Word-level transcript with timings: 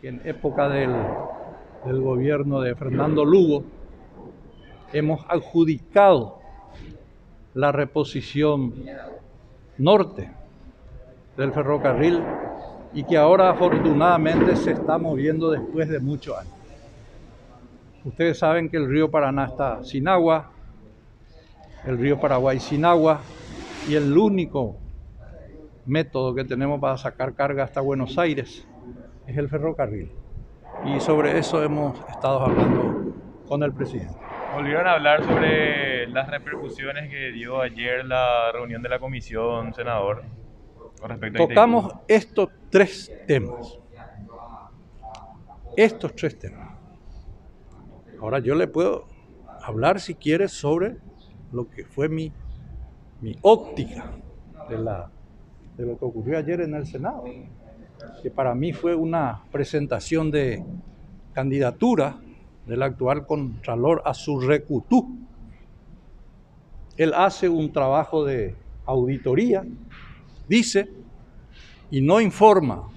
que 0.00 0.08
en 0.08 0.20
época 0.24 0.68
del, 0.68 0.94
gobierno 2.00 2.60
de 2.60 2.74
Fernando 2.74 3.24
Lugo 3.24 3.64
hemos 4.92 5.24
adjudicado 5.28 6.38
la 7.54 7.72
reposición 7.72 8.74
norte 9.78 10.30
del 11.36 11.52
ferrocarril 11.52 12.22
y 12.92 13.04
que 13.04 13.16
ahora 13.16 13.50
afortunadamente 13.50 14.56
se 14.56 14.72
está 14.72 14.98
moviendo 14.98 15.50
después 15.50 15.88
de 15.88 16.00
muchos 16.00 16.36
años. 16.36 16.52
Ustedes 18.04 18.38
saben 18.38 18.68
que 18.68 18.76
el 18.76 18.88
río 18.88 19.10
Paraná 19.10 19.46
está 19.46 19.84
sin 19.84 20.08
agua, 20.08 20.50
el 21.86 21.98
río 21.98 22.18
Paraguay 22.18 22.58
sin 22.58 22.84
agua 22.84 23.20
y 23.88 23.94
el 23.94 24.16
único 24.16 24.76
método 25.86 26.34
que 26.34 26.44
tenemos 26.44 26.80
para 26.80 26.96
sacar 26.96 27.34
carga 27.34 27.64
hasta 27.64 27.80
Buenos 27.80 28.18
Aires 28.18 28.66
es 29.30 29.36
el 29.36 29.48
ferrocarril. 29.48 30.10
Y 30.84 31.00
sobre 31.00 31.38
eso 31.38 31.62
hemos 31.62 31.98
estado 32.08 32.40
hablando 32.40 33.14
con 33.46 33.62
el 33.62 33.72
presidente. 33.72 34.14
Volvieron 34.54 34.86
a 34.86 34.92
hablar 34.94 35.22
sobre 35.24 36.08
las 36.08 36.28
repercusiones 36.28 37.08
que 37.08 37.30
dio 37.30 37.60
ayer 37.60 38.04
la 38.04 38.50
reunión 38.52 38.82
de 38.82 38.88
la 38.88 38.98
comisión, 38.98 39.72
senador. 39.72 40.24
Tocamos 41.36 41.92
estos 42.08 42.48
tres 42.68 43.12
temas. 43.26 43.78
Estos 45.76 46.14
tres 46.16 46.38
temas. 46.38 46.76
Ahora 48.20 48.40
yo 48.40 48.54
le 48.54 48.66
puedo 48.66 49.06
hablar 49.62 50.00
si 50.00 50.14
quiere 50.14 50.48
sobre 50.48 50.96
lo 51.52 51.70
que 51.70 51.84
fue 51.84 52.08
mi, 52.08 52.32
mi 53.20 53.36
óptica 53.42 54.10
de, 54.68 54.78
la, 54.78 55.10
de 55.76 55.86
lo 55.86 55.98
que 55.98 56.04
ocurrió 56.04 56.38
ayer 56.38 56.60
en 56.60 56.74
el 56.74 56.86
Senado, 56.86 57.24
que 58.22 58.30
para 58.30 58.54
mí 58.54 58.72
fue 58.72 58.94
una 58.94 59.42
presentación 59.50 60.30
de 60.30 60.64
candidatura 61.32 62.18
del 62.66 62.82
actual 62.82 63.26
Contralor 63.26 64.02
Azurrecutú. 64.04 65.18
Él 66.96 67.12
hace 67.14 67.48
un 67.48 67.72
trabajo 67.72 68.24
de 68.24 68.54
auditoría 68.84 69.64
dice 70.50 70.88
y 71.90 72.00
no 72.00 72.20
informa 72.20 72.88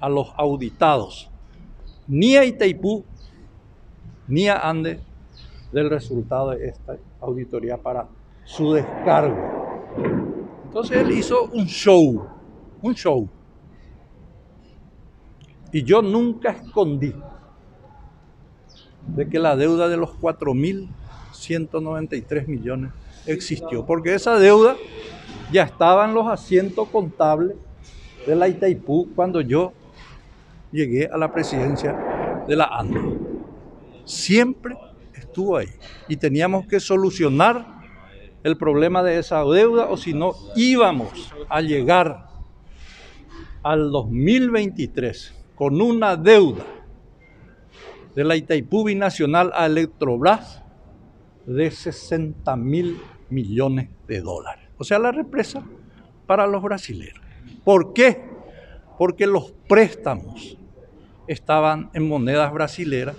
a 0.00 0.08
los 0.08 0.32
auditados, 0.36 1.30
ni 2.08 2.36
a 2.36 2.44
Itaipú, 2.44 3.04
ni 4.26 4.48
a 4.48 4.56
Ande, 4.56 5.00
del 5.70 5.90
resultado 5.90 6.50
de 6.50 6.68
esta 6.68 6.96
auditoría 7.20 7.76
para 7.76 8.08
su 8.44 8.72
descargo. 8.72 9.36
Entonces 10.64 10.96
él 10.98 11.12
hizo 11.12 11.44
un 11.52 11.66
show, 11.66 12.26
un 12.80 12.94
show. 12.94 13.28
Y 15.72 15.84
yo 15.84 16.02
nunca 16.02 16.50
escondí 16.50 17.14
de 19.06 19.28
que 19.28 19.38
la 19.38 19.54
deuda 19.56 19.88
de 19.88 19.96
los 19.96 20.10
4.193 20.10 22.46
millones 22.46 22.92
existió, 23.26 23.86
porque 23.86 24.14
esa 24.14 24.38
deuda 24.38 24.76
ya 25.50 25.64
estaban 25.64 26.14
los 26.14 26.28
asientos 26.28 26.88
contables 26.88 27.56
de 28.26 28.36
la 28.36 28.48
Itaipú 28.48 29.08
cuando 29.14 29.40
yo 29.40 29.72
llegué 30.70 31.06
a 31.06 31.16
la 31.16 31.32
presidencia 31.32 32.44
de 32.46 32.56
la 32.56 32.64
ANDE. 32.64 33.00
Siempre 34.04 34.76
estuvo 35.14 35.56
ahí 35.56 35.68
y 36.08 36.16
teníamos 36.16 36.66
que 36.66 36.80
solucionar 36.80 37.80
el 38.42 38.56
problema 38.56 39.02
de 39.02 39.18
esa 39.18 39.44
deuda 39.44 39.88
o 39.88 39.96
si 39.96 40.12
no 40.12 40.34
íbamos 40.56 41.32
a 41.48 41.60
llegar 41.60 42.26
al 43.62 43.90
2023 43.90 45.41
con 45.62 45.80
una 45.80 46.16
deuda 46.16 46.64
de 48.16 48.24
la 48.24 48.34
Itaipú 48.34 48.82
Binacional 48.82 49.52
a 49.54 49.66
Electrobras 49.66 50.60
de 51.46 51.70
60 51.70 52.56
mil 52.56 52.98
millones 53.30 53.88
de 54.08 54.20
dólares. 54.22 54.68
O 54.76 54.82
sea, 54.82 54.98
la 54.98 55.12
represa 55.12 55.62
para 56.26 56.48
los 56.48 56.64
brasileños. 56.64 57.20
¿Por 57.62 57.92
qué? 57.92 58.24
Porque 58.98 59.24
los 59.28 59.52
préstamos 59.68 60.58
estaban 61.28 61.90
en 61.94 62.08
monedas 62.08 62.52
brasileras 62.52 63.14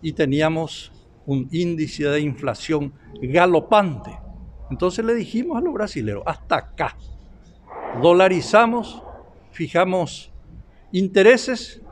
y 0.00 0.12
teníamos 0.12 0.92
un 1.26 1.48
índice 1.50 2.04
de 2.04 2.20
inflación 2.20 2.92
galopante. 3.20 4.16
Entonces 4.70 5.04
le 5.04 5.14
dijimos 5.14 5.58
a 5.58 5.60
los 5.60 5.74
brasileños, 5.74 6.22
hasta 6.24 6.54
acá, 6.54 6.96
dolarizamos, 8.00 9.02
fijamos 9.50 10.30
intereses 10.98 11.82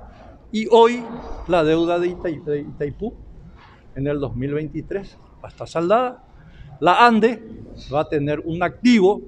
y 0.52 0.66
hoy 0.70 1.02
la 1.48 1.64
deuda 1.64 1.98
de 1.98 2.08
Itaipú 2.08 3.14
en 3.96 4.06
el 4.06 4.20
2023 4.20 5.18
va 5.42 5.48
a 5.48 5.50
estar 5.50 5.68
saldada 5.68 6.24
la 6.82 7.06
ANDE 7.06 7.40
va 7.94 8.00
a 8.00 8.08
tener 8.08 8.40
un 8.40 8.62
activo 8.62 9.22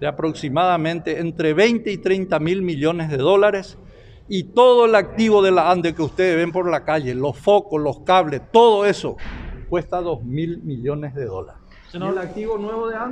de 0.00 0.06
aproximadamente 0.06 1.18
entre 1.18 1.52
20 1.52 1.92
y 1.92 1.98
30 1.98 2.38
mil 2.40 2.62
millones 2.62 3.10
de 3.10 3.18
dólares 3.18 3.76
y 4.28 4.44
todo 4.44 4.86
el 4.86 4.94
activo 4.94 5.42
de 5.42 5.50
la 5.50 5.70
ANDE 5.70 5.94
que 5.94 6.02
ustedes 6.02 6.36
ven 6.36 6.52
por 6.52 6.70
la 6.70 6.84
calle, 6.84 7.14
los 7.14 7.36
focos, 7.36 7.82
los 7.82 8.00
cables, 8.00 8.40
todo 8.50 8.86
eso 8.86 9.16
cuesta 9.68 10.00
2 10.00 10.24
mil 10.24 10.62
millones 10.62 11.14
de 11.14 11.26
dólares. 11.26 11.60
¿Y 11.92 11.96
el 11.96 12.16
activo 12.16 12.56
nuevo 12.56 12.88
de 12.88 12.96
ANDE? 12.96 13.08